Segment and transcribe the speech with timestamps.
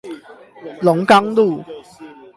[0.81, 1.63] 龍岡路